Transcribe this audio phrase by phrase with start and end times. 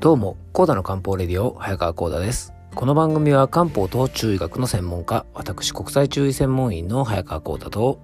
[0.00, 2.54] どうも、コーダの漢方レディオ、早川コーダです。
[2.74, 8.00] この番組は漢方と中医学の専門家、私国際中医専門員の早川コーダと、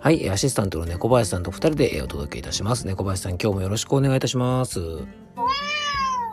[0.00, 2.86] はい、アシスタントの猫林さんと二人でお届けいたします。
[2.86, 4.80] 猫林さん、今日もよろしくお願いいたします。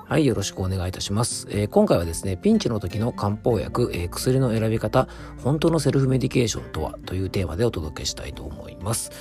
[0.08, 1.48] はい、よろしくお願いいたします。
[1.50, 5.10] えー、今回はですね、ピンチの時の漢方薬、えー、薬の選び方、
[5.44, 9.12] 本当のセルフメディケーションとはというテーマでお届けしたいと思います。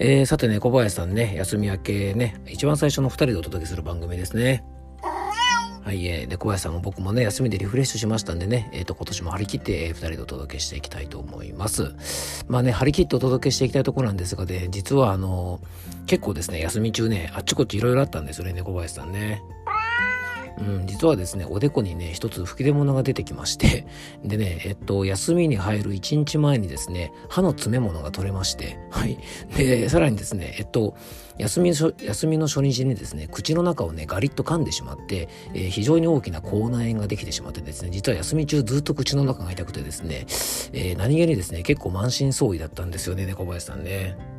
[0.00, 4.64] えー、さてね、小林さんね、休み明けね、一番最初の2人でお届けする番組ですね。
[5.82, 12.44] はい、えー、で、小林さんも僕もね、休みでリフレッシュしましたんでね、えっ、ー、と、今年も張り切って、えー、二人でお届けしていきたいと思います。
[12.46, 15.60] まあね、張り切ってお届けしていきたいところなんですがね、実はあの、
[16.06, 19.42] 結構ですね、休み中ね、あっちこっちいろいろあったんですよね、小林さんね。
[20.60, 23.86] うん、実はですね、おでこにね、一つ吹き出物が出てきまして、
[24.24, 29.18] でね、えっと、休みに入る1日前にですね、歯の詰め物が取れまして、はい。
[29.56, 30.96] で、さらにですね、えっと、
[31.38, 40.26] 休みの休みの初日にですね、口の中をね、ガリッと噛んでしまって、えー、非常に大きな口内炎ができてしまってですね、実は休み中ずっと口の中が痛くてですね、
[40.72, 44.37] えー、何気にですね、結構満身創痍だったんですよね、猫林さんね。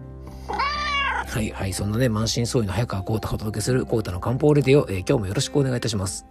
[1.29, 6.25] はいはい、そんなね、満身創痍の早川コータをお届けするコータの漢方レディオ、えー、今日もよろしくお願いいたします。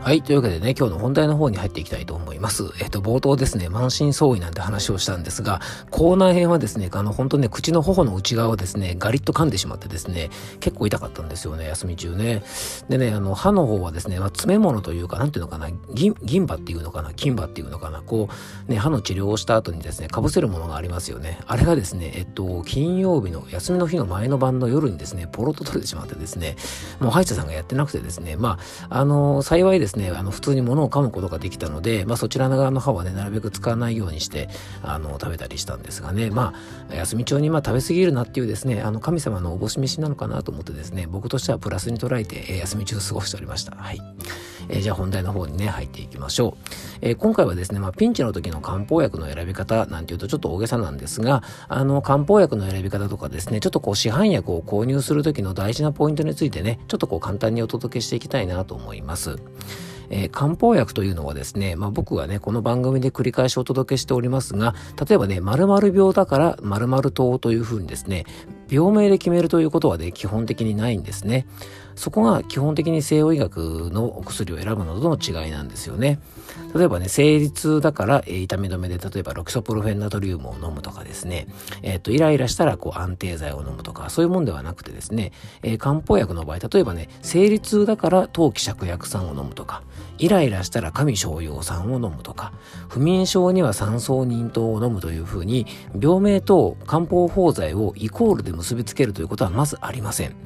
[0.00, 0.22] はい。
[0.22, 2.31] というわけでね、今日の本題の方に入っていきたいと思います。
[2.80, 12.42] えっと、冒頭ですね、満身創痍なんて話をしたんですが、口内炎はですね、あの、本当ね、口の頬の内側をですね、ガリッと噛んでしまってですね、結構痛かったんですよね、休み中ね。
[12.88, 18.28] でね、あの、歯の方はですね、まあ、詰め物というか、なんていうのかな、銀、銀歯っていうのかな、金歯っていうのかな、こ
[18.68, 21.38] う、ね、歯の治療をした後にですね、被せるものがありますよね。
[21.46, 26.56] あれがですね、えっと、金曜日の、休みの日の前の晩の夜にですね、ポロッと取れてしまってですね、
[27.00, 34.48] もう歯医者さんがやってなくてですね、まあ、あの、幸いですね、あの、普通に物を噛むことができたので、まあ、そちら側の歯はね、なるべく使わないようにして、
[34.82, 36.54] あの、食べたりしたんですがね、ま
[36.90, 43.76] あ、休み中にまあ食べ過ぎるなっていうですね、あの、神様のおぼし飯なのかなと思ってですね、僕としてはプラスに捉えて、え、休み中過ごしておりました。
[43.76, 44.00] はい。
[44.68, 46.68] えー、じゃあ本題の方にね、入っていきましょう。
[47.02, 59.36] えー、今回はですね、まあ、ピンチの時の漢方薬の選び方なんていうとちょっと大げさなんですが、あの、漢方薬の選び方とかですね、ちょっとこう市販薬を購入する時の大事なポイントについてね、ちょっとこう簡単にお届けしていきたいなと思います。
[60.12, 64.74] えー、漢方薬というのはですね、まあ、僕はね、この番組で繰り返しお届けしておりますが、
[65.08, 68.26] 例えばね、〇〇病だから〇〇糖というふうにですね、
[68.72, 71.46] 病名で決めるということはね、基本的にないんですね。
[71.94, 76.20] そこが基本的に西洋医学のお薬を選ぶのとの違いなんですよね。
[76.74, 81.46] 例えばね、生理痛だから、えー、痛み止めで、例えばロキソプロフェンナトリウムを飲むとかですね、
[81.82, 85.32] えっ、ー、と、イライラしたらこう安定剤を飲むとか、そういうもんではなくてですね、
[85.62, 89.82] えー、漢方薬の場合、例えばね、生理痛だから陶器芍薬散を飲むとか、
[90.18, 92.52] イライラしたら神商用酸を飲むとか、
[92.88, 95.66] 不眠症には酸素忍糖を飲むというふうに、
[96.00, 100.36] 病名と漢方法剤をイコールで結結びつけるということはまずありません。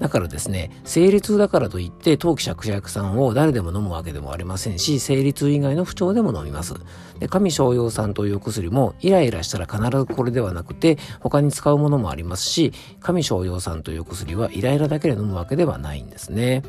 [0.00, 6.74] だからですね、生理痛だからといって、陶器芍薬酸を誰でも飲むわけでもありませんし、生理痛以外の不調でも飲みます。
[7.20, 16.64] で、神商用酸という薬も、イライラしたら必ずこれではなくて、他に使うものもありますし、神商用酸という薬はイライラだけで飲むわけではないんですね。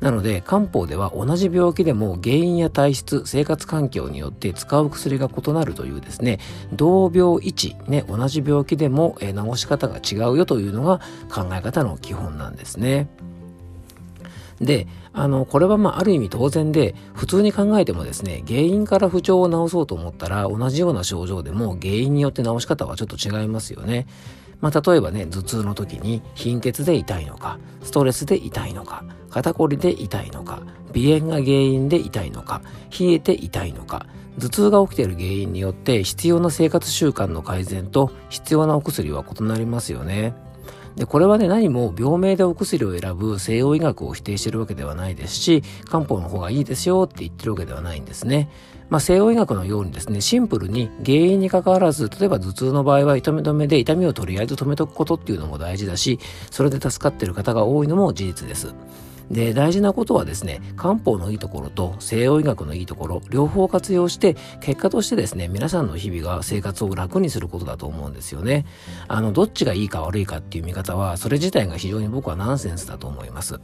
[0.00, 6.38] なので漢方では同じ病気でも原因や体質生活環境によって使う薬が異なるというですね
[6.72, 11.00] 同病一ね同じ病気でも、治し方が違うよというのが
[11.32, 13.08] 考え方の基本なんですね。
[14.60, 24.06] で、あの、これはまあある意味当然で、普通に考えてもですね、原因から不調を治そうと思ったら、同じような症状でも原因によって治し方はちょっと違いますよね。
[24.60, 30.62] まあ、例えばね、頭痛の時に貧血で痛いのか、ストレスで痛いのか、肩こりで痛いのか、
[30.94, 32.62] 鼻炎が原因で痛いのか、
[32.98, 34.06] 冷えて痛いのか、
[34.38, 40.34] 頭痛が起きている原因によって必要な生活習慣の改善と必要なお薬は異なりますよね。
[41.00, 48.50] で、これはね、何も病名でお薬を選ぶ西洋医学を否定してるわけではないですし、漢方の方がいいですよって言ってるわけではないんですね。
[48.90, 56.20] まあ、西洋医学のようにですね、シンプルに原因に関わらず、例えば頭痛の場合は痛み止めで痛みをとりあえず止めとくことっていうのも大事だし、
[56.50, 58.74] それで助かってる方が多いのも事実です。
[59.30, 68.66] で、大事なことはですね、漢方のいいところと西洋医学のいいところ、両方活用して、結果としてですね、皆さんの日々が生活を楽にすることだと思うんですよね。
[69.06, 73.60] あの、どっちがいいか悪いかっていう見方は、それ自体が非常に僕はナンセンスだと思います。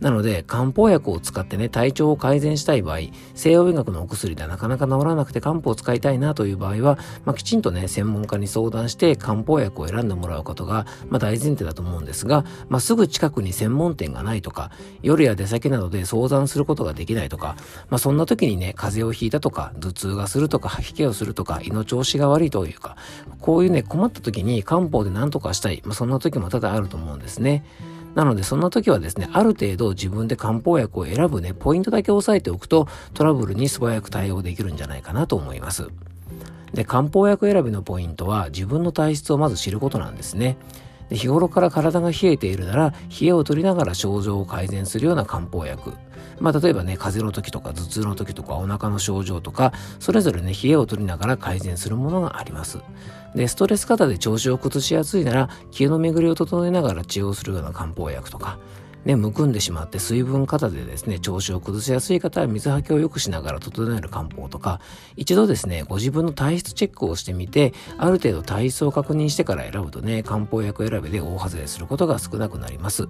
[0.00, 2.98] なので、漢方薬を使ってね、体調を改善したい場合、
[3.34, 14.70] 西洋医学のお薬ではなかなか治らなくて漢方を使いたいなという場合は、まあ、きちんとね、専門家に相談して漢方薬を選んでもらうことが、まあ、大前提だと思うんですが、まあ、すぐ近くに専門店がないとか、
[15.02, 17.56] 夜や出先などで相談することができないとか、
[17.90, 22.96] まあ、そんな時にね、風邪をひいたとか、頭痛がするとか、吐き気をするとか、胃の調子が悪いというか、
[23.40, 27.64] こういうね、困った時に漢方で何とかしたい、まあ、そんな時も多々あると思うんですね。
[28.18, 35.86] なので、そんな時はですね、ある程度自分で漢方薬を選ぶね、ポイントだけ押さえておくと、トラブルに素早く対応できるんじゃないかなと思います。
[36.74, 40.56] で、漢方薬選びのポイントは、自分の体質をまず知ることなんですね。
[41.08, 45.94] で日頃から体が冷えているなら、冷えを取りながら症状を改善するような漢方薬。
[46.40, 52.78] まあ、例えばね、風邪の時とか頭痛の時とかお腹の症状とか、それぞれね、冷えを取りながら改善するものがあります。
[53.34, 58.58] で、ストレス型で調子を崩しやすいなら、気の巡りを整えながら治療するような漢方薬とか、
[59.04, 64.80] ね、むくんでしまって水分過多でですね、調子を崩しやすい方は水はけを良くしながら整える漢方とか、
[65.16, 73.08] 一度ですね、ご自分の体質チェックをしてみて、ある程度体質を確認してから選ぶとね、漢方薬選びで大外れすることが少なくなります。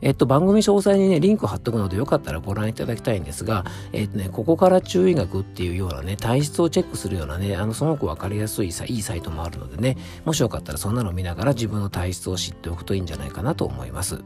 [0.00, 14.22] えっと、番組詳細にね、リンク貼っとくのでよかったらご覧いただきたいんですが、えっとね、ここから注意学っていうようなね、体質をチェックするようなね、あの、すごくわかりやすいさ、いいサイトもあるのでね、もしよかったらそんなの見ながら自分の体質を知っておくといいんじゃないかなと思います。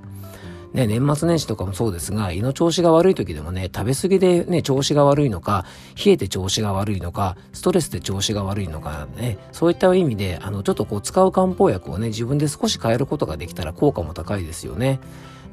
[0.75, 5.67] ね、年末年始とかもそうですが、胃の調子が悪い時でもね、食べ過ぎでね、調子が悪いのか、
[6.03, 15.01] 冷えて調子が悪いのか、ストレスで調子が悪いのかね、そういった意味で、あの、ちょっとこう使う漢方薬をね、自分で少し変えることができたら効果も高いですよね。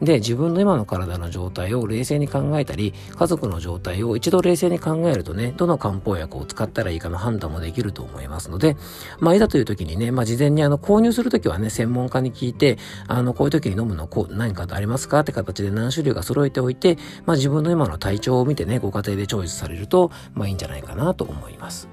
[0.01, 8.77] で、自分の今の体の状態を冷静に考えたり、家族の状態を一度冷静に考えるとね、どの漢方薬を使ったらいいかの判断もできると思いますので、
[9.19, 21.89] まあ、いざという時にね、まあ、事前にあの、購入するときはね、専門家に聞いて、あの、こういう時に飲むのこう何かありますかって形で何種類か揃えておいて、まあ、自分の今の体調を見てね、ご家庭でチョイスされると、まあ、いいんじゃないかなと思います。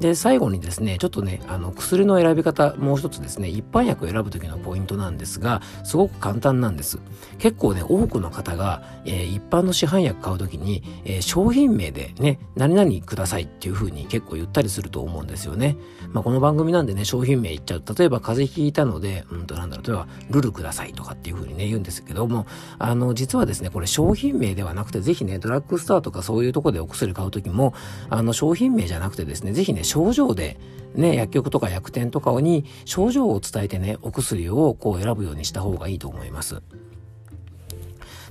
[0.00, 6.98] で、最後にですね、ちょっとね、あの、薬の選び方、もう一つですね、一般薬を選ぶ時のポイントなんですが、すごく簡単なんです。
[7.38, 15.76] 結構ね、多くの方が、えー、一般の市販薬買う時に、えー、商品名でね、何々くださいっていう風に結構言ったりすると思うんですよね。
[16.12, 17.82] まあ、この番組なんでね、商品名言っちゃう。
[17.98, 22.46] 例えば、風邪ひいたので、うんと、なんだろう、例えば、ルルくださいとかっていう風にね、言うんですけども、
[22.78, 27.74] あの、実はですね、これ商品名ではなくて、ぜひね、ドラッグストアとかそういうとこでお薬買う時も、
[28.08, 30.56] あの、商品名じゃなくてですね、ぜひね、症状で、
[30.94, 36.62] ね、薬局とか薬店とかに症状を伝えてね、お薬をこう選ぶようにした方がいいと思います。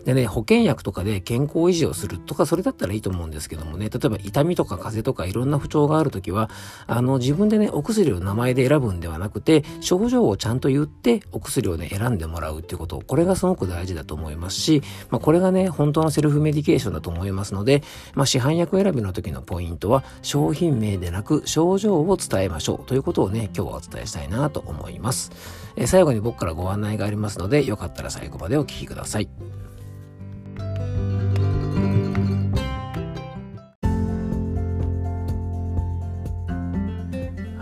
[0.10, 6.50] でね、保険薬とかで健康維持をするとか、それだったらいいと思うんですけどもね、例えば痛みとか風邪とかいろんな不調があるときは、
[6.88, 17.84] あの、自分でね、お薬を名前で選ぶんではなくて、症状をちゃんと言って、お薬をね、選んでもらうっていうこと、これがすごく大事だと思いますし、まあ、これがね、本当のセルフメディケーションだと思いますので、
[18.16, 25.32] まあ、市販薬選びの時のポイントは、商品名でなく、症状を伝えましょうということをね、今日はお伝えしたいなと思います。
[25.76, 29.69] え最後に僕からご案内がありますので、よかったら最後までお聞きください。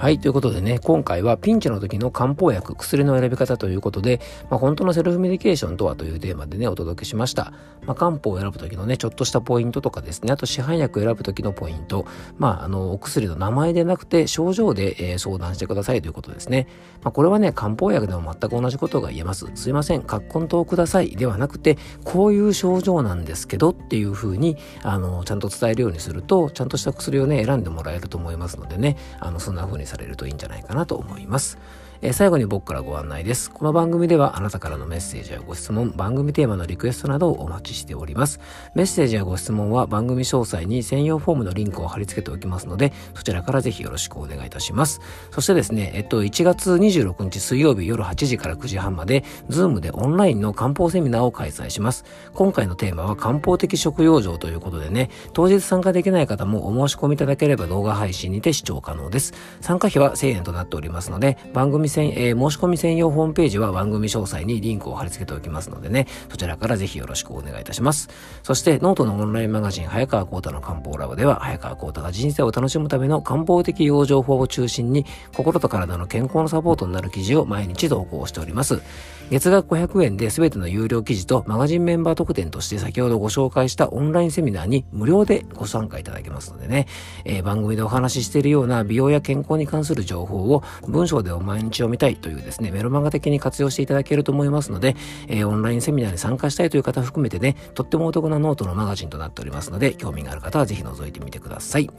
[0.08, 7.52] はい、ということでね、今回はピンチの時の漢方薬、薬の選び方ということで、まあ、本当のセルフメディケーションとはというテーマでね、お届けしました。
[7.86, 12.06] まあ、漢方を選ぶ時のね、ちょっとしたポイントとかですね、あと市販薬選ぶ時のポイント、
[12.38, 16.68] まあ、あの、お薬の名前でなくて症状で、えー、相談してくださいということですね。
[17.04, 19.48] まあ、これはね、漢方薬でも全く同じことが言えます。
[19.56, 31.58] すいません、葛根湯くださいではなくて、こういう症状なんですけどっていうふうに、あの、ちゃんと伝えるようにすると、ちゃんとした薬をね、選んでもらえると思いますのでね、あの、そんな風にされるといいんじゃないかなと思います。
[32.02, 33.50] えー、最後に僕からご案内です。
[33.50, 38.40] この番組ではあなたからのメッセージやご質問、番組テーマのリクエストなどをお待ちしております。
[38.76, 45.02] メッセージやご質問は番組詳細に専用フォームのリンクを貼り付けておきますので、そちらからぜひよろしくお願いいたします。
[45.32, 52.06] そしてですね、えっと、1月26日水曜日夜8時から9時半まで、ズームでオンラインの漢方セミナーを開催します。
[52.36, 59.34] 今回のテーマは漢方的食養生ということでね、当日参加できない方もお申し込みいただければ動画配信にて視聴可能です。
[59.62, 68.10] 参加費は1000円となっておりますので、番組専、えー、申し込み専用ホームページは番組詳細にリンクを貼り付けておきますのでね、そちらからぜひよろしくお願いいたします。
[68.44, 78.82] そして、ノートのオンラインマガジン、早川幸太の漢方ラボでは、早川幸太が人生を楽しむための漢方的養生法を中心に、心と体の健康のサポートになる記事を毎日投稿しております。
[79.30, 86.88] 月額500円で全ての有料記事とマガジンメンバー特典として先ほどご紹介したオンラインセミナーに無料でご参加いただけますのでね、
[87.26, 94.96] えー、番組でお話ししているような美容や健康に関する情報を文章でお毎日読みたいというですね、メルマガ的に活用していただけると思いますので、
[95.28, 101.90] えー、オンラインセミナーに参加したいという方含めてね、とってもお得なノートのマガジンとなっておりますので、興味がある方はぜひ覗いてみてください。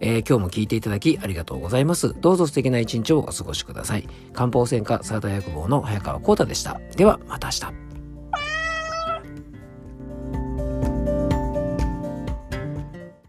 [0.00, 2.14] えー、今日も聞いていただきありがとうございます。
[2.20, 4.08] どうぞ素敵な一日をお過ごしください。
[4.32, 6.67] 漢方専科サーター薬房の早川幸太でした。
[6.96, 7.87] では、また明日。